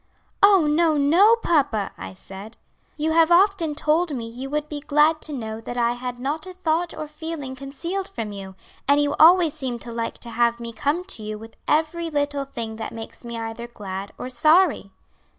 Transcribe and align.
'Oh, 0.41 0.65
no, 0.65 0.97
no, 0.97 1.35
papa,' 1.43 1.91
I 1.95 2.15
said; 2.15 2.57
'you 2.97 3.11
have 3.11 3.29
often 3.29 3.75
told 3.75 4.15
me 4.15 4.27
you 4.27 4.49
would 4.49 4.67
be 4.67 4.79
glad 4.79 5.21
to 5.21 5.31
know 5.31 5.61
that 5.61 5.77
I 5.77 5.91
had 5.91 6.19
not 6.19 6.47
a 6.47 6.55
thought 6.55 6.91
or 6.95 7.05
feeling 7.05 7.53
concealed 7.55 8.07
from 8.09 8.31
you; 8.31 8.55
and 8.87 8.99
you 8.99 9.13
always 9.19 9.53
seem 9.53 9.77
to 9.77 9.91
like 9.91 10.17
to 10.21 10.31
have 10.31 10.59
me 10.59 10.73
come 10.73 11.03
to 11.03 11.21
you 11.21 11.37
with 11.37 11.55
every 11.67 12.09
little 12.09 12.45
thing 12.45 12.77
that 12.77 12.93
makes 12.93 13.23
me 13.23 13.37
either 13.37 13.67
glad 13.67 14.11
or 14.17 14.27
sorry.' 14.27 14.89